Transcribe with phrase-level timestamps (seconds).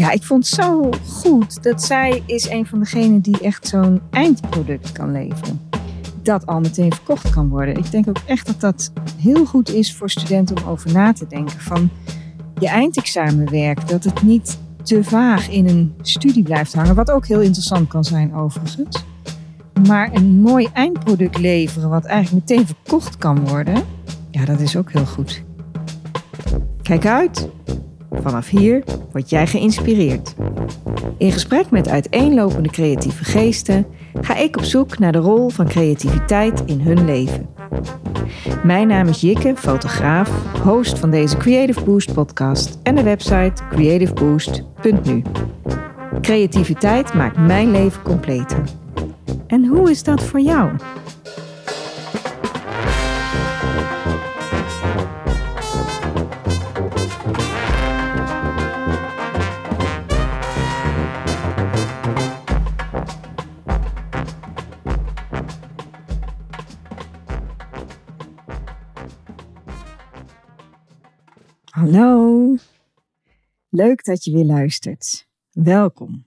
[0.00, 4.00] ja, ik vond het zo goed dat zij is een van degenen die echt zo'n
[4.10, 5.60] eindproduct kan leveren.
[6.22, 7.76] Dat al meteen verkocht kan worden.
[7.76, 11.26] Ik denk ook echt dat dat heel goed is voor studenten om over na te
[11.26, 11.60] denken.
[11.60, 11.90] Van
[12.58, 16.94] je eindexamenwerk, dat het niet te vaag in een studie blijft hangen.
[16.94, 19.04] Wat ook heel interessant kan zijn overigens.
[19.86, 23.82] Maar een mooi eindproduct leveren wat eigenlijk meteen verkocht kan worden.
[24.30, 25.42] Ja, dat is ook heel goed.
[26.82, 27.48] Kijk uit.
[28.10, 30.34] Vanaf hier word jij geïnspireerd.
[31.18, 33.86] In gesprek met uiteenlopende creatieve geesten
[34.20, 37.48] ga ik op zoek naar de rol van creativiteit in hun leven.
[38.64, 40.30] Mijn naam is Jikke, fotograaf,
[40.62, 45.22] host van deze Creative Boost podcast en de website creativeboost.nu.
[46.20, 48.62] Creativiteit maakt mijn leven completer.
[49.46, 50.70] En hoe is dat voor jou?
[71.92, 72.56] Hallo,
[73.68, 75.26] leuk dat je weer luistert.
[75.50, 76.24] Welkom.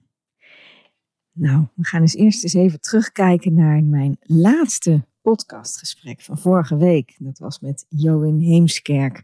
[1.32, 7.14] Nou, we gaan eens eerst eens even terugkijken naar mijn laatste podcastgesprek van vorige week.
[7.18, 9.22] Dat was met Johan Heemskerk.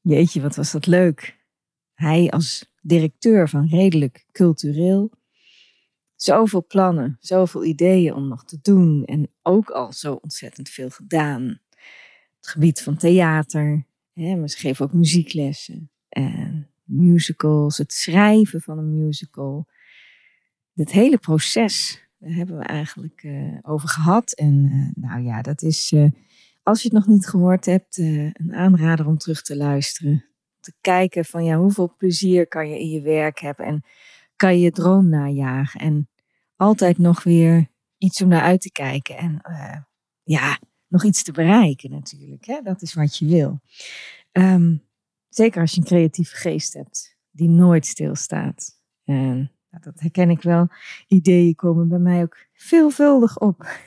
[0.00, 1.36] Jeetje, wat was dat leuk.
[1.94, 5.10] Hij als directeur van Redelijk Cultureel.
[6.16, 11.60] Zoveel plannen, zoveel ideeën om nog te doen en ook al zo ontzettend veel gedaan.
[12.36, 19.04] Het gebied van theater, maar ze geven ook muzieklessen en musicals, het schrijven van een
[19.04, 19.68] musical
[20.80, 24.32] het hele proces, daar hebben we eigenlijk uh, over gehad.
[24.32, 26.10] En uh, nou ja, dat is, uh,
[26.62, 30.24] als je het nog niet gehoord hebt, een aanrader om terug te luisteren.
[30.60, 33.84] Te kijken van ja, hoeveel plezier kan je in je werk hebben en
[34.36, 35.80] kan je je droom najagen.
[35.80, 36.08] En
[36.56, 39.16] altijd nog weer iets om naar uit te kijken.
[39.16, 39.40] En
[40.22, 40.58] ja,
[40.90, 42.44] nog iets te bereiken natuurlijk.
[42.44, 42.60] Hè?
[42.62, 43.60] Dat is wat je wil.
[44.32, 44.82] Um,
[45.28, 48.78] zeker als je een creatieve geest hebt die nooit stilstaat.
[49.04, 50.68] En nou, dat herken ik wel.
[51.06, 53.78] Ideeën komen bij mij ook veelvuldig op.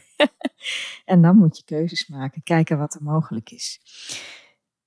[1.06, 3.80] en dan moet je keuzes maken, kijken wat er mogelijk is.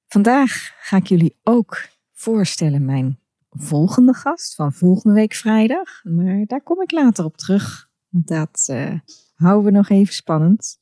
[0.06, 3.18] Vandaag ga ik jullie ook voorstellen mijn
[3.50, 6.04] volgende gast van volgende week vrijdag.
[6.04, 7.90] Maar daar kom ik later op terug.
[8.08, 8.98] Dat uh,
[9.34, 10.78] houden we nog even spannend.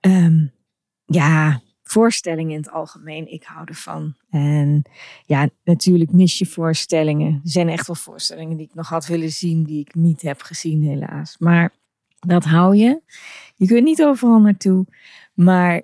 [0.00, 0.52] Um,
[1.06, 3.32] ja, voorstellingen in het algemeen.
[3.32, 4.14] Ik hou ervan.
[4.30, 4.82] En
[5.26, 7.32] ja, natuurlijk mis je voorstellingen.
[7.32, 10.42] Er zijn echt wel voorstellingen die ik nog had willen zien, die ik niet heb
[10.42, 11.36] gezien, helaas.
[11.38, 11.72] Maar
[12.18, 13.02] dat hou je.
[13.54, 14.86] Je kunt niet overal naartoe.
[15.34, 15.74] Maar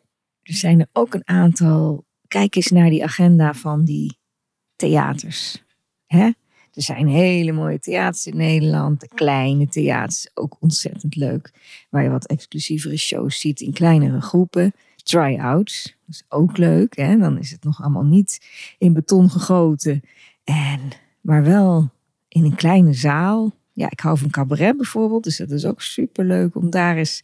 [0.43, 2.05] er zijn er ook een aantal.
[2.29, 4.19] Kijk eens naar die agenda van die
[4.77, 5.65] theaters.
[6.07, 6.31] Hè?
[6.73, 9.01] Er zijn hele mooie theaters in Nederland.
[9.01, 11.53] De kleine theaters, ook ontzettend leuk.
[11.91, 14.73] Waar je wat exclusievere shows ziet in kleinere groepen
[15.03, 15.97] try-outs.
[16.07, 16.97] Dat is ook leuk.
[16.97, 17.19] Hè?
[17.19, 18.47] Dan is het nog allemaal niet
[18.79, 20.03] in beton gegoten.
[20.45, 20.81] En,
[21.21, 21.91] maar wel
[22.29, 23.53] in een kleine zaal.
[23.73, 25.25] Ja, ik hou van cabaret bijvoorbeeld.
[25.25, 27.23] Dus dat is ook super leuk om daar eens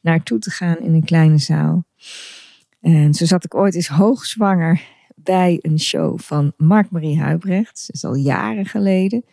[0.00, 1.84] naartoe te gaan in een kleine zaal.
[2.80, 4.82] En zo zat ik ooit eens hoogzwanger
[5.14, 7.84] bij een show van Mark-Marie Huibrecht.
[7.86, 9.24] Dat is al jaren geleden.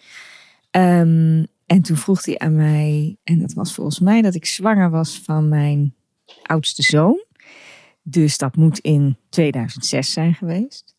[0.71, 4.89] Um, en toen vroeg hij aan mij, en dat was volgens mij dat ik zwanger
[4.89, 5.95] was van mijn
[6.43, 7.23] oudste zoon.
[8.07, 10.95] Dus dat moet in 2006 zijn geweest.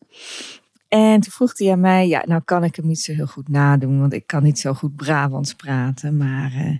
[0.87, 3.49] En toen vroeg hij aan mij, ja, nou kan ik hem niet zo heel goed
[3.49, 6.17] nadoen, want ik kan niet zo goed Brabants praten.
[6.17, 6.77] Maar uh,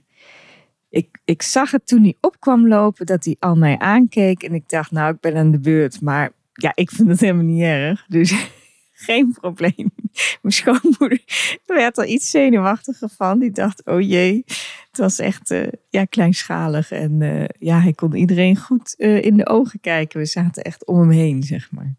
[0.90, 4.44] ik, ik zag het toen hij opkwam lopen, dat hij al mij aankeek.
[4.44, 6.02] En ik dacht, nou, ik ben aan de beurt.
[6.02, 8.06] Maar ja, ik vind het helemaal niet erg.
[8.08, 8.50] Dus
[9.08, 9.92] geen probleem.
[10.42, 11.22] Mijn schoonmoeder
[11.66, 13.40] werd er iets zenuwachtiger van.
[13.40, 14.44] Die dacht, oh jee,
[14.90, 16.92] het was echt uh, ja, kleinschalig.
[16.92, 20.20] En uh, ja, hij kon iedereen goed uh, in de ogen kijken.
[20.20, 21.96] We zaten echt om hem heen, zeg maar.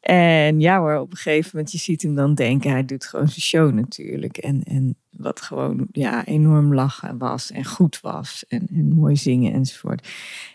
[0.00, 3.28] En ja hoor, op een gegeven moment, je ziet hem dan denken, hij doet gewoon
[3.28, 4.36] zijn show natuurlijk.
[4.36, 8.44] En, en wat gewoon ja, enorm lachen was en goed was.
[8.48, 10.08] En, en mooi zingen enzovoort.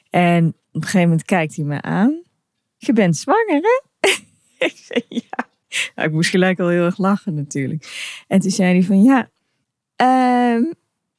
[0.10, 2.22] En op een gegeven moment kijkt hij me aan.
[2.78, 4.10] Je bent zwanger, hè?
[4.66, 5.49] ik zei ja.
[5.96, 8.24] Nou, ik moest gelijk al heel erg lachen natuurlijk.
[8.28, 9.30] En toen zei hij van ja,
[10.02, 10.72] uh,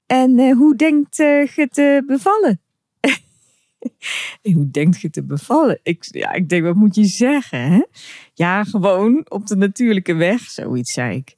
[0.07, 2.61] en uh, hoe denkt je te bevallen?
[4.57, 5.81] hoe denkt je te bevallen?
[5.83, 7.73] Ik, ja, ik denk, wat moet je zeggen?
[7.73, 7.83] Hè?
[8.35, 11.37] Ja, gewoon op de natuurlijke weg, zoiets zei ik.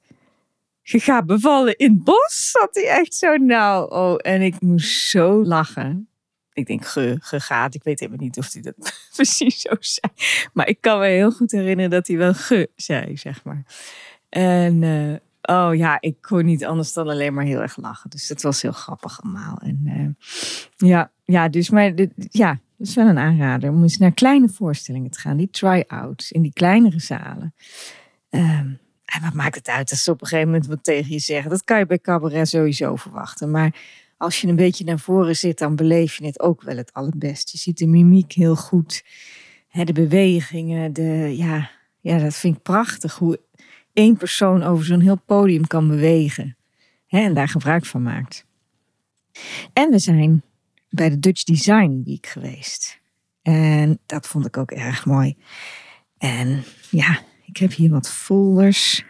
[0.83, 3.91] Je gaat bevallen in het bos, zat hij echt zo nou.
[3.91, 6.09] Oh, en ik moest zo lachen.
[6.53, 7.75] Ik denk, ge, gaat.
[7.75, 8.75] Ik weet helemaal niet of hij dat
[9.17, 10.13] precies zo zei.
[10.53, 13.65] Maar ik kan me heel goed herinneren dat hij wel ge zei, zeg maar.
[14.29, 18.11] En uh, Oh ja, ik kon niet anders dan alleen maar heel erg lachen.
[18.11, 19.59] Dus dat was heel grappig allemaal.
[19.59, 21.95] En uh, ja, ja, dus maar
[22.31, 25.37] ja, dat is wel een aanrader om eens naar kleine voorstellingen te gaan.
[25.37, 27.55] Die try-outs in die kleinere zalen.
[28.31, 31.19] Um, en wat maakt het uit als ze op een gegeven moment wat tegen je
[31.19, 31.51] zeggen?
[31.51, 33.51] Dat kan je bij cabaret sowieso verwachten.
[33.51, 33.75] Maar
[34.23, 37.51] als je een beetje naar voren zit, dan beleef je het ook wel het allerbest.
[37.51, 39.05] Je ziet de mimiek heel goed.
[39.71, 41.71] de bewegingen, de, ja,
[42.01, 43.15] ja, dat vind ik prachtig.
[43.15, 43.41] Hoe
[43.93, 46.57] één persoon over zo'n heel podium kan bewegen.
[47.09, 48.47] en daar gebruik van maakt.
[49.73, 50.43] En we zijn
[50.89, 53.01] bij de Dutch Design Week geweest.
[53.43, 55.37] En dat vond ik ook erg mooi.
[56.19, 59.05] En ja, ik heb hier wat folders.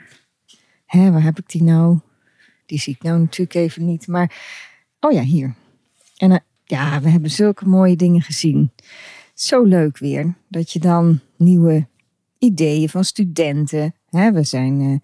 [0.86, 1.98] Hè, waar heb ik die nou?
[2.66, 4.06] Die zie ik nou natuurlijk even niet.
[4.06, 4.30] Maar,
[5.02, 5.54] oh ja, hier.
[6.16, 8.70] En uh, ja, we hebben zulke mooie dingen gezien.
[9.34, 10.34] Zo leuk weer.
[10.48, 11.86] Dat je dan nieuwe
[12.38, 13.94] ideeën van studenten.
[14.10, 14.98] Hè, we zijn, uh,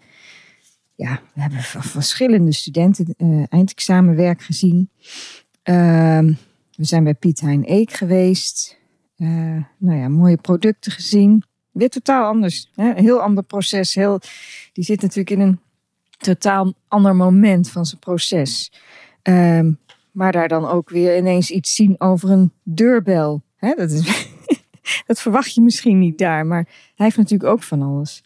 [0.94, 4.90] ja, we hebben van verschillende studenten uh, eindexamenwerk gezien.
[5.62, 6.32] Ehm,
[6.74, 8.76] we zijn bij Piet Hein Eek geweest.
[9.16, 11.44] nou ja, mooie producten gezien
[11.78, 12.70] weer totaal anders.
[12.74, 12.88] Hè?
[12.88, 13.94] Een heel ander proces.
[13.94, 14.20] Heel,
[14.72, 15.60] die zit natuurlijk in een
[16.18, 18.72] totaal ander moment van zijn proces.
[19.22, 19.72] Ehm,
[20.18, 23.42] maar daar dan ook weer ineens iets zien over een deurbel.
[23.58, 24.28] Dat, is,
[25.06, 28.24] dat verwacht je misschien niet daar, maar hij heeft natuurlijk ook van alles.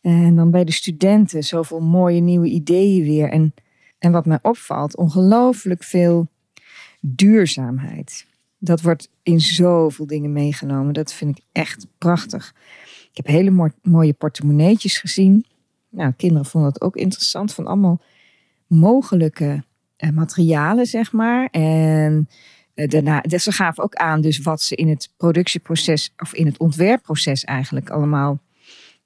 [0.00, 3.30] En dan bij de studenten zoveel mooie nieuwe ideeën weer.
[3.30, 3.54] En,
[3.98, 6.28] en wat mij opvalt, ongelooflijk veel
[7.00, 8.26] duurzaamheid.
[8.58, 10.94] Dat wordt in zoveel dingen meegenomen.
[10.94, 12.54] Dat vind ik echt prachtig.
[13.10, 15.44] Ik heb hele mooie portemonneetjes gezien.
[15.88, 17.54] Nou, kinderen vonden dat ook interessant.
[17.54, 18.00] Van allemaal
[18.66, 19.66] mogelijke
[20.14, 21.48] materialen, zeg maar.
[21.50, 22.28] En
[22.74, 26.46] eh, daarna, dus ze gaven ook aan dus wat ze in het productieproces of in
[26.46, 28.40] het ontwerpproces eigenlijk allemaal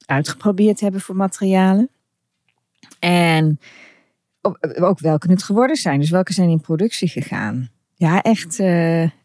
[0.07, 1.89] uitgeprobeerd hebben voor materialen.
[2.99, 3.61] En
[4.81, 6.01] ook welke het geworden zijn.
[6.01, 7.71] Dus welke zijn in productie gegaan.
[7.95, 8.61] Ja, echt,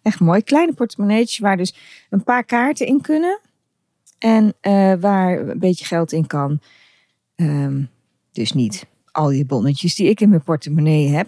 [0.02, 0.42] echt mooi.
[0.44, 1.75] Kleine portemonneetjes waar dus
[2.10, 3.40] een paar kaarten in kunnen.
[4.18, 4.54] En
[5.00, 6.60] waar een beetje geld in kan.
[7.36, 7.90] Um,
[8.31, 11.28] dus niet al die bonnetjes die ik in mijn portemonnee heb.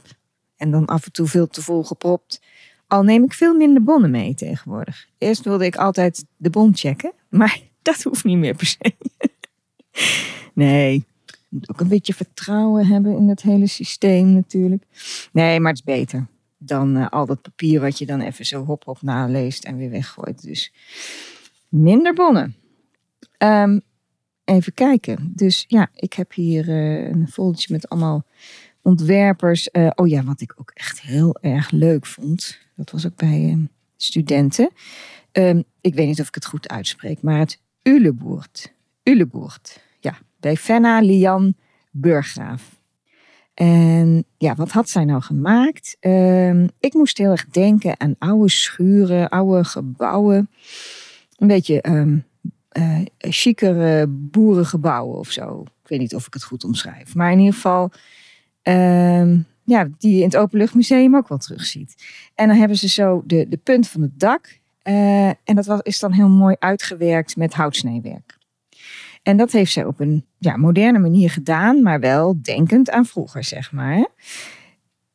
[0.60, 2.42] En dan af en toe veel te vol gepropt.
[2.88, 5.08] Al neem ik veel minder bonnen mee tegenwoordig.
[5.18, 7.14] Eerst wilde ik altijd de bon checken.
[7.30, 8.96] Maar dat hoeft niet meer per se.
[10.54, 11.06] nee,
[11.50, 14.84] moet ook een beetje vertrouwen hebben in het hele systeem natuurlijk.
[15.32, 16.28] Nee, maar het is beter
[16.60, 19.90] dan uh, al dat papier wat je dan even zo hop hop naleest en weer
[19.90, 20.44] weggooit.
[20.44, 20.74] Dus
[21.70, 22.56] minder bonnen.
[23.38, 23.82] Um,
[24.44, 25.32] even kijken.
[25.36, 28.26] Dus ja, ik heb hier uh, een foldertje met allemaal
[28.82, 29.70] ontwerpers.
[29.72, 32.60] Uh, oh ja, wat ik ook echt heel erg leuk vond.
[32.76, 33.64] Dat was ook bij uh,
[33.96, 34.70] studenten.
[35.32, 38.74] Um, ik weet niet of ik het goed uitspreek, maar het Uleboert.
[39.04, 39.80] Uleboert.
[40.00, 41.56] Ja, bij Fenna Lian
[41.92, 42.78] Burggraaf.
[43.54, 45.98] En ja, wat had zij nou gemaakt?
[46.00, 50.50] Um, ik moest heel erg denken aan oude schuren, oude gebouwen.
[51.38, 52.26] Een beetje um,
[53.18, 55.62] chicere boerengebouwen of zo.
[55.84, 57.16] Ik weet niet of ik het goed omschrijf.
[57.16, 57.92] Maar in ieder geval,
[58.70, 61.96] um, ja, die je in het Openluchtmuseum ook wel terugziet.
[62.36, 64.60] En dan hebben ze zo de, de punt van het dak.
[64.84, 68.38] Uh, en dat was, is dan heel mooi uitgewerkt met houtsnijwerk.
[69.24, 73.44] En dat heeft zij op een ja, moderne manier gedaan, maar wel denkend aan vroeger,
[73.44, 74.08] zeg maar.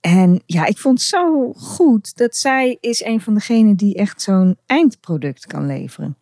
[0.01, 4.23] En ja, ik vond het zo goed dat zij is een van degenen die echt
[4.23, 6.17] zo'n eindproduct kan leveren.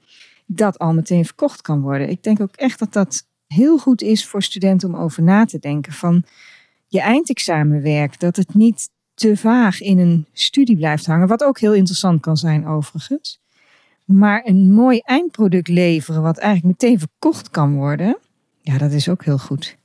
[0.47, 2.09] Dat al meteen verkocht kan worden.
[2.09, 5.59] Ik denk ook echt dat dat heel goed is voor studenten om over na te
[5.59, 6.25] denken van
[6.93, 8.21] je eindexamenwerk.
[8.21, 11.29] Dat het niet te vaag in een studie blijft hangen.
[11.29, 13.41] Wat ook heel interessant kan zijn overigens.
[14.05, 18.19] Maar een mooi eindproduct leveren, wat eigenlijk meteen verkocht kan worden,
[18.61, 19.77] ja, dat is ook heel goed.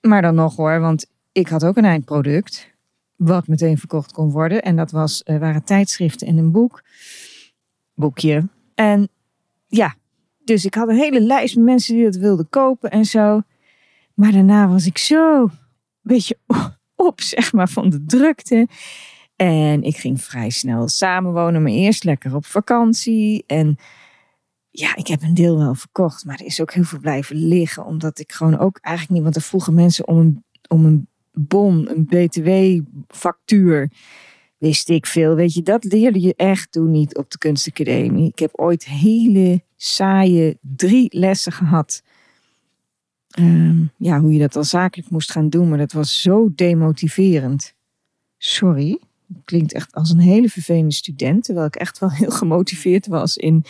[0.00, 2.70] Maar dan nog hoor, want ik had ook een eindproduct,
[3.16, 4.62] wat meteen verkocht kon worden.
[4.62, 6.82] En dat was, uh, waren tijdschriften en een boek,
[7.94, 8.48] boekje.
[8.74, 9.08] En
[9.66, 9.94] ja,
[10.44, 13.42] dus ik had een hele lijst mensen die dat wilden kopen en zo.
[14.14, 15.50] Maar daarna was ik zo
[16.06, 16.38] beetje
[17.08, 18.68] op, zeg maar, van de drukte.
[19.36, 23.44] En ik ging vrij snel samenwonen, maar eerst lekker op vakantie.
[23.46, 23.76] En
[24.70, 27.84] ja, ik heb een deel wel verkocht, maar er is ook heel veel blijven liggen.
[27.84, 31.90] Omdat ik gewoon ook eigenlijk niet, want er vroegen mensen om een, om een bon,
[31.90, 33.90] een btw-factuur.
[34.58, 35.34] Wist ik veel.
[35.34, 38.28] Weet je, dat leerde je echt toen niet op de kunstacademie.
[38.28, 42.02] Ik heb ooit hele saaie drie lessen gehad.
[43.38, 47.74] Um, ja, hoe je dat dan zakelijk moest gaan doen, maar dat was zo demotiverend.
[48.38, 49.00] Sorry
[49.44, 51.44] klinkt echt als een hele vervelende student.
[51.44, 53.64] Terwijl ik echt wel heel gemotiveerd was in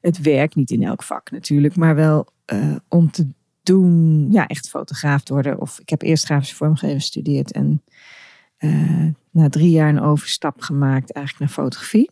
[0.00, 0.54] het werk.
[0.54, 3.28] Niet in elk vak natuurlijk, maar wel uh, om te
[3.62, 5.60] toen ja, echt fotograaf worden.
[5.60, 7.82] Of ik heb eerst grafische vormgeving gestudeerd en
[8.58, 12.10] uh, na drie jaar een overstap gemaakt eigenlijk naar fotografie.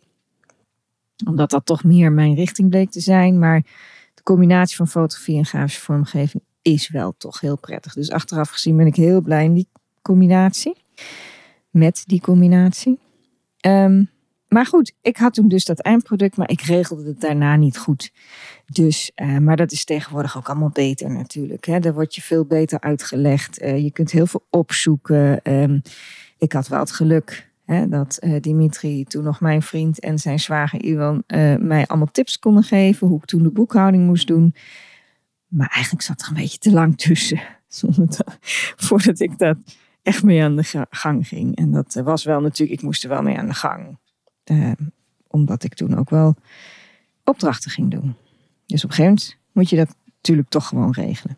[1.25, 3.39] Omdat dat toch meer mijn richting bleek te zijn.
[3.39, 3.61] Maar
[4.13, 7.93] de combinatie van fotografie en grafische vormgeving is wel toch heel prettig.
[7.93, 9.67] Dus achteraf gezien ben ik heel blij in die
[10.01, 10.75] combinatie.
[11.69, 12.99] Met die combinatie.
[13.59, 14.03] Ehm,
[14.47, 18.11] maar goed, ik had toen dus dat eindproduct, maar ik regelde het daarna niet goed.
[18.65, 21.65] Dus, uh, maar dat is tegenwoordig ook allemaal beter natuurlijk.
[21.65, 21.79] Hè?
[21.79, 23.61] Daar wordt je veel beter uitgelegd.
[23.61, 25.39] Uh, je kunt heel veel opzoeken.
[25.43, 25.81] Um,
[26.37, 30.39] ik had wel het geluk hè, dat uh, Dimitri, toen nog mijn vriend en zijn
[30.39, 31.23] zwager Iwan,
[31.59, 34.55] mij allemaal tips konden geven hoe ik toen de boekhouding moest doen.
[35.55, 37.41] Maar eigenlijk zat er een beetje te lang tussen.
[38.87, 39.57] voordat ik dat
[40.01, 41.55] echt mee aan de gang ging.
[41.55, 43.97] En dat was wel natuurlijk, ik moest er wel mee aan de gang.
[44.51, 44.71] Uh,
[45.27, 46.35] omdat ik toen ook wel
[47.23, 48.15] opdrachten ging doen.
[48.65, 51.37] Dus op een gegeven moment moet je dat natuurlijk toch gewoon regelen.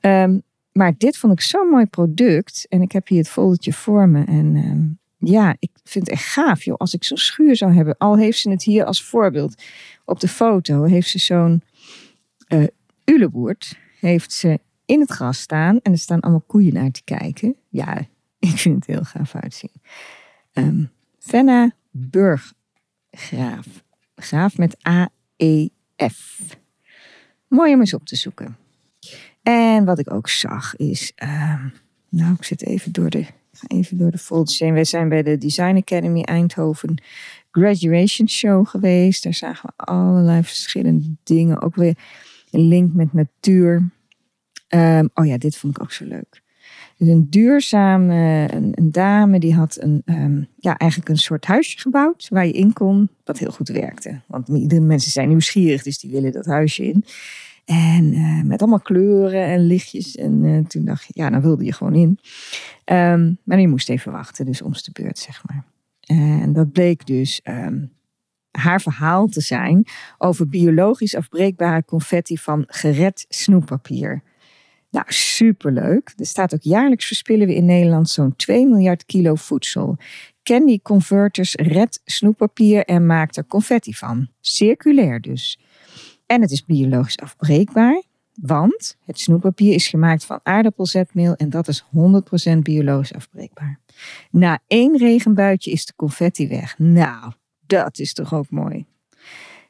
[0.00, 0.42] Um,
[0.72, 2.66] maar dit vond ik zo'n mooi product.
[2.68, 4.24] En ik heb hier het foldertje voor me.
[4.24, 6.76] En um, ja, ik vind het echt gaaf, joh.
[6.76, 7.96] Als ik zo'n schuur zou hebben.
[7.98, 9.62] Al heeft ze het hier als voorbeeld.
[10.04, 11.62] Op de foto heeft ze zo'n
[12.48, 12.66] uh,
[13.10, 13.78] uleboert.
[14.00, 15.80] Heeft ze in het gras staan.
[15.82, 17.56] En er staan allemaal koeien naar te kijken.
[17.68, 17.98] Ja,
[18.38, 19.82] ik vind het heel gaaf uitzien.
[20.52, 23.66] Um, Venna Burggraaf.
[24.14, 26.38] Graaf met A-E-F.
[27.48, 28.56] Mooi om eens op te zoeken.
[29.42, 31.64] En wat ik ook zag is, uh,
[32.08, 33.26] nou ik zit even door de,
[33.66, 34.86] even door de folders heen.
[34.86, 37.02] Zijn bij de Design Academy Eindhoven
[37.50, 39.22] graduation show geweest.
[39.22, 41.62] Daar zagen we allerlei verschillende dingen.
[41.62, 41.96] Ook weer
[42.50, 43.90] een link met natuur.
[44.68, 46.42] Um, oh ja, dit vond ik ook zo leuk.
[46.96, 52.26] Dus een duurzame een, dame die had een, um, ja, eigenlijk een soort huisje gebouwd
[52.28, 54.20] waar je in kon, wat heel goed werkte.
[54.26, 57.04] Want de mensen zijn nieuwsgierig, dus die willen dat huisje in.
[57.64, 60.16] En uh, met allemaal kleuren en lichtjes.
[60.16, 62.18] En uh, toen dacht je, ja, dan wilde je gewoon in.
[62.84, 65.64] Um, maar je moest even wachten, dus om de beurt, zeg maar.
[66.18, 67.40] En dat bleek dus
[68.50, 69.86] haar verhaal te zijn
[70.18, 74.22] over biologisch afbreekbare confetti van gered snoeppapier.
[74.90, 76.12] Nou, superleuk.
[76.16, 79.96] Er staat ook jaarlijks verspillen we in Nederland zo'n 2 miljard kilo voedsel.
[80.42, 84.28] Candy Converters redt snoeppapier en maakt er confetti van.
[84.40, 85.60] Circulair dus.
[86.26, 88.02] En het is biologisch afbreekbaar,
[88.34, 91.84] want het snoeppapier is gemaakt van aardappelzetmeel en dat is
[92.54, 93.80] 100% biologisch afbreekbaar.
[94.30, 96.78] Na één regenbuitje is de confetti weg.
[96.78, 97.32] Nou,
[97.70, 98.86] dat is toch ook mooi.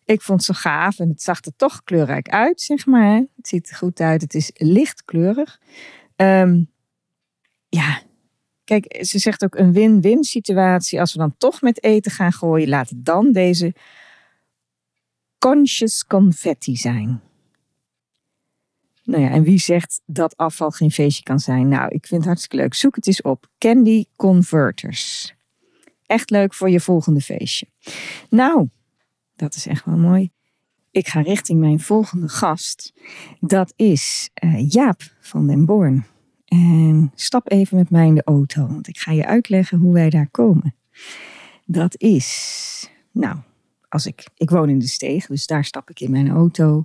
[0.05, 3.15] Ik vond zo gaaf en het zag er toch kleurrijk uit, zeg maar.
[3.37, 4.23] Het ziet er goed uit.
[4.23, 5.61] Het is lichtkleurig.
[6.17, 6.71] Um,
[7.69, 8.03] ja,
[8.65, 11.01] kijk, ze zegt ook een win-win situatie.
[11.01, 13.75] Als we dan toch met eten gaan gooien, laat dan deze
[15.39, 17.21] conscious confetti zijn.
[19.05, 21.69] Nou ja, en wie zegt dat afval geen feestje kan zijn?
[21.69, 22.75] Nou, ik vind het hartstikke leuk.
[22.75, 23.49] Zoek het eens op.
[23.59, 25.35] Candy Converters.
[26.11, 27.67] Echt leuk voor je volgende feestje.
[28.29, 28.69] Nou,
[29.37, 30.31] dat is echt wel mooi.
[30.91, 32.93] Ik ga richting mijn volgende gast.
[33.41, 36.07] Dat is uh, Jaap van den Born.
[36.45, 40.11] En stap even met mij in de auto, want ik ga je uitleggen hoe wij
[40.11, 40.75] daar komen.
[41.67, 43.37] Dat is, nou,
[43.89, 46.83] als ik, ik woon in de steeg, dus daar stap ik in mijn auto.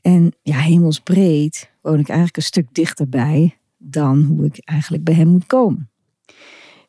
[0.00, 5.28] En ja, hemelsbreed woon ik eigenlijk een stuk dichterbij dan hoe ik eigenlijk bij hem
[5.28, 5.88] moet komen.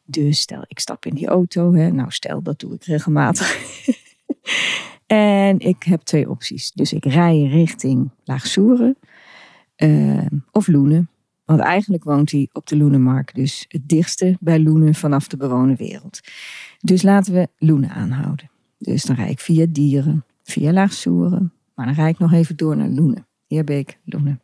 [0.05, 1.73] Dus stel, ik stap in die auto.
[1.73, 1.91] Hè.
[1.91, 3.57] Nou, stel, dat doe ik regelmatig.
[5.07, 6.71] en ik heb twee opties.
[6.71, 8.97] Dus ik rij richting Laagsoeren
[9.77, 11.09] uh, of Loenen.
[11.45, 13.35] Want eigenlijk woont hij op de Loenenmarkt.
[13.35, 16.19] Dus het dichtste bij Loenen vanaf de bewoonde wereld.
[16.79, 18.49] Dus laten we Loenen aanhouden.
[18.77, 21.53] Dus dan rijd ik via Dieren, via Laagsoeren.
[21.75, 23.27] Maar dan rijd ik nog even door naar Loenen.
[23.47, 24.41] Heerbeek, Loenen.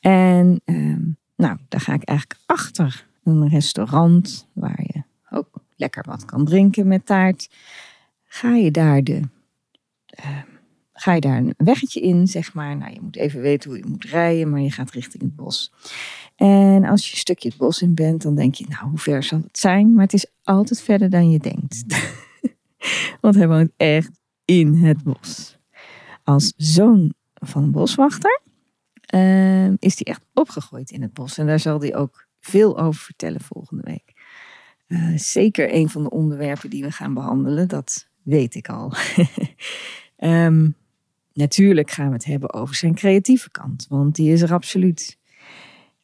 [0.00, 0.96] En uh,
[1.36, 6.86] nou, daar ga ik eigenlijk achter een restaurant waar je ook lekker wat kan drinken
[6.86, 7.50] met taart.
[8.24, 9.20] Ga je daar de
[10.24, 10.38] uh,
[10.92, 12.76] ga je daar een weggetje in, zeg maar.
[12.76, 15.72] Nou, je moet even weten hoe je moet rijden, maar je gaat richting het bos.
[16.36, 19.22] En als je een stukje het bos in bent, dan denk je, nou, hoe ver
[19.22, 19.94] zal het zijn?
[19.94, 21.84] Maar het is altijd verder dan je denkt.
[23.20, 25.58] Want hij woont echt in het bos.
[26.24, 28.40] Als zoon van een boswachter
[29.14, 31.38] uh, is hij echt opgegroeid in het bos.
[31.38, 34.12] En daar zal hij ook veel over vertellen volgende week.
[34.88, 38.92] Uh, zeker een van de onderwerpen die we gaan behandelen, dat weet ik al.
[40.18, 40.74] um,
[41.32, 45.18] natuurlijk gaan we het hebben over zijn creatieve kant, want die is er absoluut.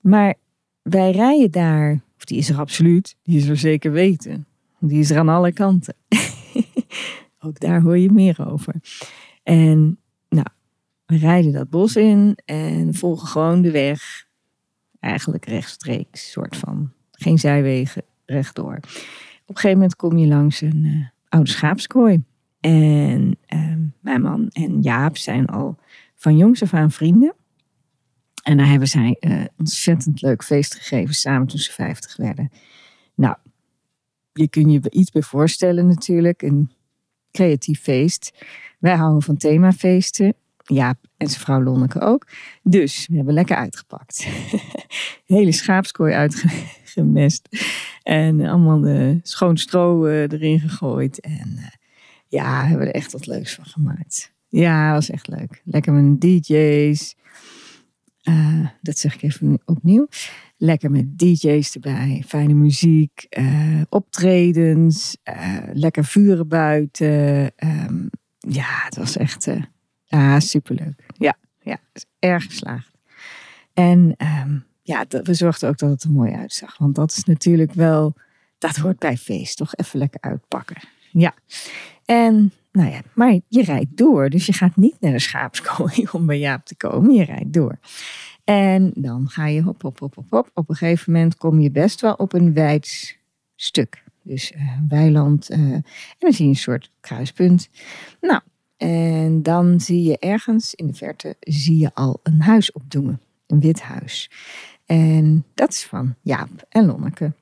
[0.01, 0.35] Maar
[0.83, 4.47] wij rijden daar, of die is er absoluut, die is er zeker weten.
[4.81, 5.95] Die is er aan alle kanten.
[7.39, 8.75] Ook daar hoor je meer over.
[9.43, 9.99] En
[10.29, 10.47] nou,
[11.07, 14.27] we rijden dat bos in en volgen gewoon de weg.
[15.07, 16.93] Eigenlijk rechtstreeks, soort van.
[17.11, 18.77] Geen zijwegen, rechtdoor.
[18.77, 18.83] Op
[19.47, 22.23] een gegeven moment kom je langs een uh, oude schaapskooi.
[22.61, 25.79] En uh, mijn man en Jaap zijn al
[26.15, 27.35] van jongs af aan vrienden.
[28.43, 32.51] En daar hebben zij uh, ontzettend leuk feest gegeven samen toen ze 50 werden.
[33.15, 33.37] Nou,
[34.33, 36.43] je kunt je iets bij voorstellen natuurlijk.
[36.43, 36.71] Een
[37.31, 38.47] creatief feest.
[38.79, 40.35] Wij houden van themafeesten.
[40.67, 42.27] Ja, en zijn vrouw Lonneke ook.
[42.63, 44.27] Dus we hebben lekker uitgepakt.
[45.27, 47.49] Hele schaapskooi uitgemest.
[48.03, 51.21] En allemaal de schoon stro eh, erin gegooid.
[51.21, 51.67] En uh,
[52.29, 54.33] ja, we hebben er echt wat leuks van gemaakt.
[54.49, 55.63] Ja, was echt leuk.
[55.65, 57.17] Lekker met DJ's.
[58.29, 60.09] Uh, dat zeg ik even opnieuw.
[60.57, 63.29] Lekker met DJ's erbij, fijne muziek,
[63.89, 65.17] optredens,
[65.73, 67.53] lekker vuren buiten.
[67.57, 69.49] Um, ja, het was echt
[70.11, 71.07] uh, superleuk.
[71.19, 71.79] Ja, ja,
[72.19, 72.91] erg geslaagd.
[73.75, 76.79] En um, ja, we zorgden ook dat het er mooi uitzag.
[76.79, 78.15] Want dat is natuurlijk wel,
[78.59, 79.75] dat hoort bij feest, toch?
[79.75, 80.77] Even lekker uitpakken.
[81.11, 81.35] Ja.
[82.05, 84.31] En nou ja, maar je rijdt door.
[84.31, 87.15] Dus je gaat niet naar de schaapskooi om bij Jaap te komen.
[87.15, 87.79] Je rijdt door.
[88.45, 90.51] En dan ga je hop, hop, hop, hop, hop.
[90.55, 93.19] Op een gegeven moment kom je best wel op een wijd
[93.57, 94.05] stuk.
[94.23, 95.51] Dus uh, weiland.
[95.51, 95.85] Uh, en
[96.19, 97.69] dan zie je een soort kruispunt.
[98.21, 98.41] Nou,
[98.77, 103.21] en dan zie je ergens in de verte zie je al een huis opdoemen.
[103.47, 104.31] Een wit huis.
[104.87, 107.33] En dat is van Jaap en Lonneke.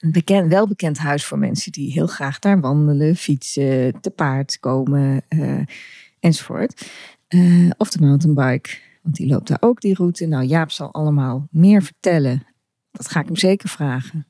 [0.00, 5.22] Een bekend, welbekend huis voor mensen die heel graag daar wandelen, fietsen, te paard komen
[5.28, 5.62] uh,
[6.20, 6.90] enzovoort.
[7.76, 8.78] of de mountainbike.
[9.02, 10.26] Want die loopt daar ook die route.
[10.26, 12.46] Nou, Jaap zal allemaal meer vertellen.
[12.90, 14.26] Dat ga ik hem zeker vragen.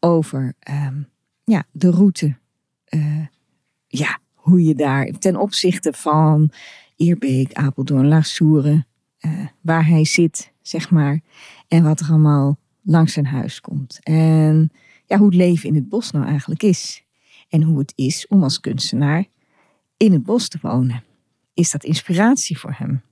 [0.00, 1.08] Over um,
[1.44, 2.36] ja, de route.
[2.94, 3.26] Uh,
[3.86, 6.50] ja, hoe je daar ten opzichte van
[6.96, 8.86] Eerbeek, Apeldoorn, Laagsoeren,
[9.20, 11.20] uh, waar hij zit, zeg maar.
[11.68, 13.98] En wat er allemaal langs zijn huis komt.
[14.02, 14.70] En
[15.06, 17.04] ja, hoe het leven in het bos nou eigenlijk is.
[17.48, 19.26] En hoe het is om als kunstenaar
[19.96, 21.04] in het bos te wonen.
[21.54, 23.02] Is dat inspiratie voor hem?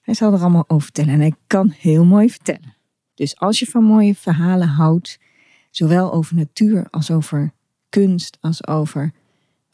[0.00, 2.74] Hij zal er allemaal over vertellen en hij kan heel mooi vertellen.
[3.14, 5.18] Dus als je van mooie verhalen houdt,
[5.70, 7.52] zowel over natuur als over
[7.88, 9.12] kunst, als over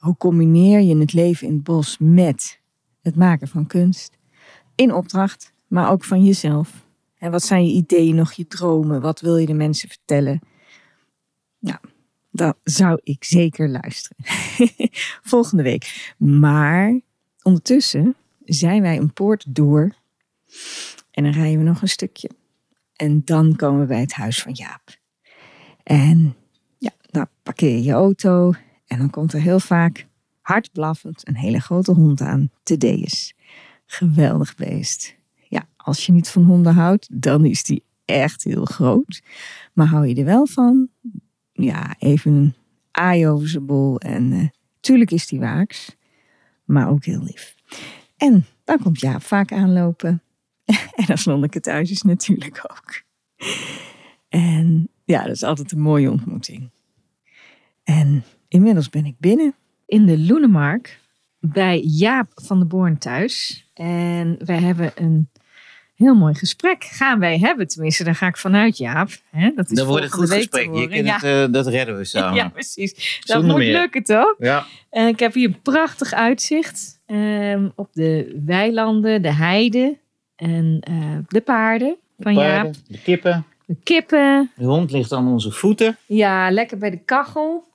[0.00, 2.60] hoe combineer je het leven in het bos met
[3.02, 4.18] het maken van kunst,
[4.74, 6.84] in opdracht, maar ook van jezelf.
[7.18, 9.00] En wat zijn je ideeën nog, je dromen?
[9.00, 10.40] Wat wil je de mensen vertellen?
[11.58, 11.78] Nou,
[12.30, 14.16] dan zou ik zeker luisteren.
[15.32, 16.14] Volgende week.
[16.18, 17.00] Maar
[17.42, 19.94] ondertussen zijn wij een poort door
[21.10, 22.30] en dan rijden we nog een stukje.
[22.96, 24.98] En dan komen we bij het huis van Jaap.
[25.82, 26.36] En
[26.78, 28.52] ja, dan parkeer je je auto.
[28.90, 30.07] En dan komt er heel vaak
[30.40, 32.50] hard blaffend een hele grote hond aan.
[32.62, 33.35] Tedeus.
[33.87, 35.16] Geweldig beest.
[35.48, 39.22] Ja, als je niet van honden houdt, dan is die echt heel groot.
[39.72, 40.88] Maar hou je er wel van?
[41.53, 42.55] Ja, even een
[42.90, 43.98] aai over zijn bol.
[44.00, 44.48] En uh,
[44.81, 45.96] tuurlijk is die waaks.
[46.64, 47.55] Maar ook heel lief.
[48.16, 50.22] En dan komt Jaap vaak aanlopen.
[51.00, 53.03] en als Lonneke thuis is natuurlijk ook.
[54.29, 56.70] En ja, dat is altijd een mooie ontmoeting.
[57.85, 59.54] En inmiddels ben ik binnen
[59.86, 61.00] in de Loenemark
[61.38, 63.64] bij Jaap van de Born thuis.
[63.74, 65.28] En wij hebben een
[65.94, 66.84] heel mooi gesprek.
[66.84, 69.10] Gaan wij hebben, tenminste, daar ga ik vanuit, Jaap.
[69.30, 70.74] He, dat is dat wordt een goed gesprek.
[70.74, 71.14] Je ja.
[71.14, 72.34] het, uh, dat redden we samen.
[72.34, 73.20] Ja, precies.
[73.24, 73.72] Dat moet meer.
[73.72, 74.34] lukken, toch?
[74.38, 74.66] Ja.
[74.90, 79.98] En ik heb hier een prachtig uitzicht um, op de weilanden, de heide
[80.36, 82.74] en uh, de paarden van de paarden, Jaap.
[82.86, 83.44] De kippen.
[83.66, 84.50] De kippen.
[84.56, 85.96] De hond ligt aan onze voeten.
[86.06, 87.68] Ja, lekker bij de kachel.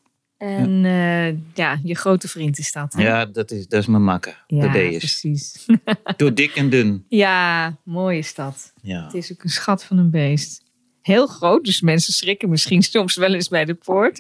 [0.45, 2.93] En ja, uh, ja je grote vriend is dat.
[2.93, 3.03] Hè?
[3.03, 4.43] Ja, dat is, dat is mijn makker.
[4.47, 4.97] Ja, is.
[4.97, 5.65] precies.
[6.17, 7.05] Door dik en dun.
[7.10, 8.73] Ja, mooi is dat.
[8.81, 9.03] Ja.
[9.03, 10.63] Het is ook een schat van een beest.
[11.01, 14.19] Heel groot, dus mensen schrikken misschien soms wel eens bij de poort.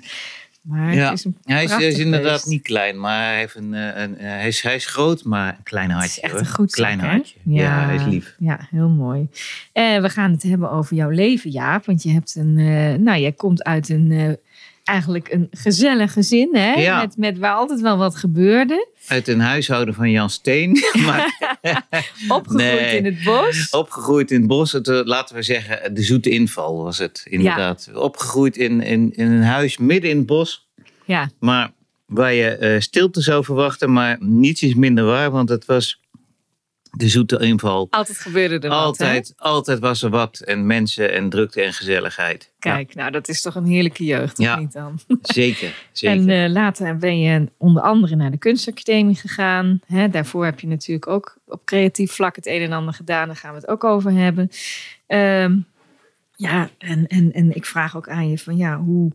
[0.61, 1.09] Maar ja.
[1.09, 2.45] het is een hij is, hij is inderdaad beest.
[2.45, 5.63] niet klein, maar hij, heeft een, een, een, hij, is, hij is groot, maar een
[5.63, 6.07] klein hartje.
[6.07, 6.41] Het is echt hoor.
[6.41, 7.35] een goed klein zak, hartje.
[7.43, 7.61] Ja.
[7.61, 8.35] ja, hij is lief.
[8.39, 9.27] Ja, heel mooi.
[9.73, 11.85] We gaan het hebben over jouw leven, Jaap.
[11.85, 14.37] Want je hebt een, uh, nou, jij komt uit een,
[14.85, 16.73] eigenlijk een gezellig gezin, hè?
[16.73, 17.01] Ja.
[17.01, 18.87] Met, met waar altijd wel wat gebeurde.
[19.07, 20.71] Uit een huishouden van Jan Steen.
[21.05, 21.39] maar,
[22.27, 22.97] Opgegroeid Nee.
[22.97, 23.69] in het bos.
[23.69, 24.71] opgegroeid in het bos.
[24.71, 27.89] Het, eh, laten we zeggen, de zoete inval was het inderdaad.
[27.93, 30.67] Opgegroeid in, in, in een huis midden in het bos.
[31.05, 31.71] Ja, Maar
[32.05, 35.31] waar je eh, stilte zou verwachten, maar niets is minder waar.
[35.31, 35.99] Want het was
[36.97, 37.87] de zoete inval.
[37.89, 40.39] Altijd gebeurde er altijd, wat, Altijd was er wat.
[40.39, 42.53] En mensen en drukte en gezelligheid.
[42.59, 44.99] Kijk, nou dat is toch een heerlijke jeugd, of niet dan?
[45.21, 46.17] Zeker, zeker.
[46.17, 49.79] En uh, later ben je onder andere naar de kunstacademie gegaan.
[49.85, 53.27] Hè, daarvoor heb je natuurlijk ook op creatief vlak het een en ander gedaan.
[53.27, 54.49] Daar gaan we het ook over hebben.
[55.07, 55.65] Um,
[56.35, 59.11] ja, en, en, en ik vraag ook aan je van ja, hoe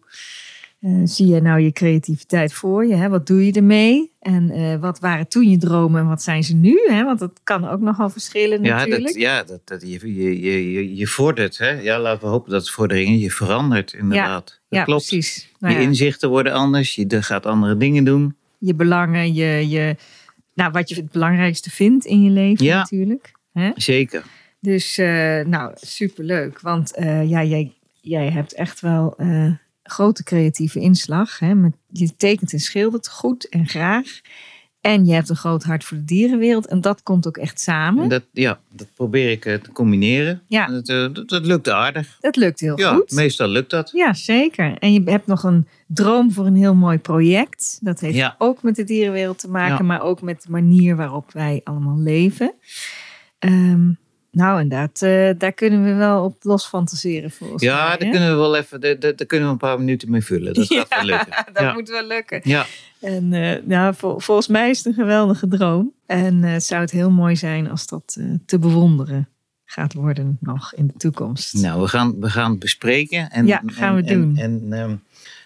[0.80, 2.94] uh, zie je nou je creativiteit voor je?
[2.94, 3.08] Hè?
[3.08, 4.12] Wat doe je ermee?
[4.20, 6.80] En uh, wat waren toen je dromen en wat zijn ze nu?
[6.88, 7.04] Hè?
[7.04, 9.04] Want dat kan ook nogal verschillen ja, natuurlijk.
[9.04, 10.40] Dat, ja, dat, dat, je, je,
[10.72, 11.58] je, je vordert.
[11.58, 11.70] Hè?
[11.70, 14.48] Ja, laten we hopen dat vorderingen je verandert inderdaad.
[14.48, 15.08] Ja, dat ja klopt.
[15.08, 15.48] precies.
[15.58, 16.94] Nou, je inzichten worden anders.
[16.94, 18.36] Je gaat andere dingen doen.
[18.58, 19.96] Je belangen, je, je,
[20.54, 23.32] nou, wat je het belangrijkste vindt in je leven ja, natuurlijk.
[23.52, 23.70] Hè?
[23.74, 24.22] Zeker.
[24.60, 25.06] Dus uh,
[25.44, 26.60] nou, superleuk.
[26.60, 29.16] Want ja, jij, jij hebt echt wel
[29.90, 31.38] grote creatieve inslag.
[31.38, 34.20] Hè, met, je tekent en schildert goed en graag.
[34.80, 36.66] En je hebt een groot hart voor de dierenwereld.
[36.66, 38.08] En dat komt ook echt samen.
[38.08, 40.42] Dat, ja, dat probeer ik te combineren.
[40.48, 40.66] Ja.
[40.66, 42.16] Dat, dat, dat lukt aardig.
[42.20, 43.10] Dat lukt heel ja, goed.
[43.10, 43.90] meestal lukt dat.
[43.94, 44.78] Ja, zeker.
[44.78, 47.78] En je hebt nog een droom voor een heel mooi project.
[47.80, 48.34] Dat heeft ja.
[48.38, 49.76] ook met de dierenwereld te maken.
[49.76, 49.82] Ja.
[49.82, 52.54] Maar ook met de manier waarop wij allemaal leven.
[53.38, 53.98] Um,
[54.30, 57.96] nou, inderdaad, uh, daar kunnen we wel op los fantaseren volgens ja, mij.
[57.96, 60.54] daar kunnen we wel even, daar, daar, kunnen we een paar minuten mee vullen.
[60.54, 61.44] Dat gaat wel lukken.
[61.52, 61.72] dat ja.
[61.72, 62.40] moet wel lukken.
[62.44, 62.66] Ja.
[63.00, 65.92] En uh, nou, vol, volgens mij is het een geweldige droom.
[66.06, 69.28] En uh, het zou het heel mooi zijn als dat te bewonderen
[69.64, 71.54] gaat worden nog in de toekomst.
[71.54, 73.30] Nou, we gaan, we gaan het bespreken.
[73.30, 74.36] En, ja, gaan we en, doen.
[74.36, 75.02] En, en um,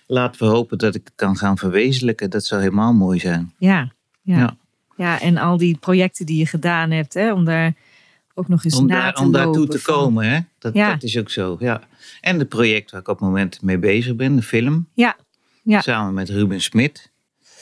[0.07, 2.31] laten we hopen dat ik het kan gaan verwezenlijken.
[2.31, 3.53] Dat zou helemaal mooi zijn.
[3.59, 3.93] Ja,
[4.23, 4.39] ja.
[4.39, 4.57] Ja.
[4.97, 7.75] ja en al die projecten die je gedaan hebt, hè, om daar
[8.35, 10.29] ook nog eens om, na daar, te om daartoe te van- komen.
[10.29, 10.39] Hè?
[10.59, 10.91] Dat, Ja.
[10.93, 11.57] dat is ook zo.
[11.61, 11.83] Ja.
[12.21, 14.89] En het project waar ik op het moment mee bezig ben, de film.
[14.95, 15.17] Ja,
[15.63, 15.81] ja.
[15.81, 17.13] Samen met Ruben Smit.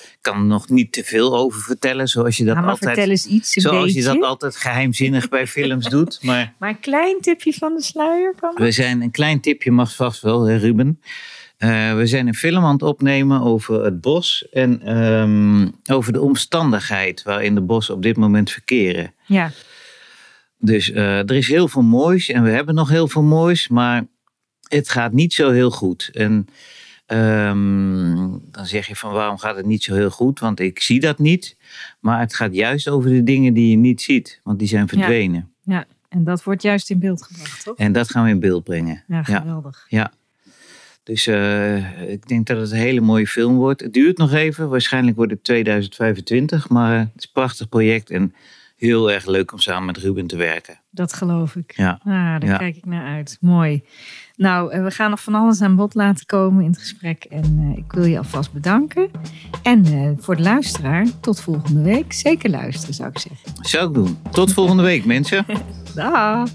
[0.03, 2.95] Ik kan er nog niet te veel over vertellen, zoals je dat Nou, maar altijd.
[2.95, 3.99] vertel eens iets, een Zoals beetje.
[4.01, 6.19] je dat altijd geheimzinnig bij films doet.
[6.23, 9.95] Maar Maar een klein tipje van de sluier kan we zijn een klein tipje, mag
[9.95, 11.01] vast wel, hè, Ruben.
[11.57, 16.21] Eh, we zijn een film aan het opnemen over het bos en ehm, over de
[16.21, 19.15] omstandigheid waarin de bossen op dit moment verkeren.
[19.27, 19.51] Ja,
[20.64, 24.07] Dus eh, er is heel veel moois en we hebben nog heel veel moois, maar
[24.68, 26.11] het gaat niet zo heel goed.
[26.12, 26.46] En
[27.07, 30.40] ehm, dan zeg je van waarom gaat het niet zo heel goed?
[30.40, 31.57] Want ik zie dat niet.
[32.01, 35.53] Maar het gaat juist over de dingen die je niet ziet, want die zijn verdwenen.
[35.62, 35.85] ja.
[36.09, 37.77] En dat wordt juist in beeld gebracht, toch?
[37.77, 39.05] En dat gaan we in beeld brengen.
[39.07, 39.40] Ja, Ja.
[39.40, 39.87] geweldig.
[39.88, 40.12] Ja.
[41.03, 43.81] Dus eh, ik denk dat het een hele mooie film wordt.
[43.81, 44.68] Het duurt nog even.
[44.68, 46.68] Waarschijnlijk wordt het 2025.
[46.68, 48.11] Maar het is een prachtig project.
[48.11, 48.35] En
[48.83, 50.79] heel erg leuk om samen met Ruben te werken.
[50.90, 51.73] Dat geloof ik.
[51.77, 51.90] Ja.
[52.05, 52.57] Ah, daar Ja.
[52.57, 53.37] kijk ik naar uit.
[53.40, 53.85] Mooi.
[54.37, 57.25] Nou, eh, we gaan nog van alles aan bod laten komen in het gesprek.
[57.25, 59.11] En eh, ik wil je alvast bedanken.
[59.62, 62.12] En eh, voor de luisteraar, tot volgende week.
[62.12, 63.51] Zeker luisteren, zou ik zeggen.
[63.61, 64.18] Zou ik doen.
[64.31, 65.47] Tot volgende week, mensen.
[65.95, 66.49] Dag.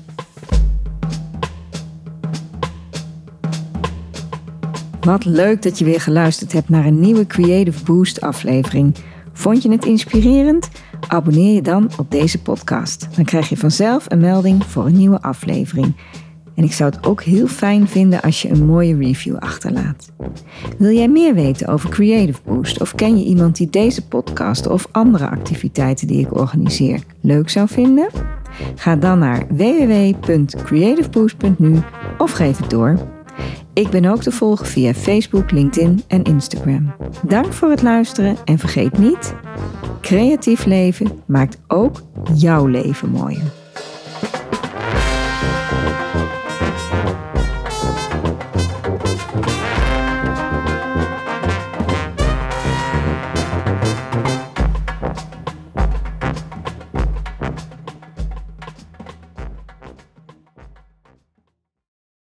[5.00, 8.96] Wat leuk dat je weer geluisterd hebt naar een nieuwe Creative Boost aflevering.
[9.34, 10.70] Vond je het inspirerend?
[11.08, 13.08] Abonneer je dan op deze podcast.
[13.16, 15.96] Dan krijg je vanzelf een melding voor een nieuwe aflevering.
[16.56, 20.12] En ik zou het ook heel fijn vinden als je een mooie review achterlaat.
[20.78, 24.88] Wil jij meer weten over Creative Boost of ken je iemand die deze podcast of
[24.92, 28.08] andere activiteiten die ik organiseer leuk zou vinden?
[28.76, 31.80] Ga dan naar www.creativeboost.nu
[32.18, 32.98] of geef het door.
[33.74, 36.94] Ik ben ook te volgen via Facebook, LinkedIn en Instagram.
[37.28, 39.36] Dank voor het luisteren en vergeet niet:
[40.08, 42.02] creatief leven maakt ook
[42.34, 43.57] jouw leven mooier.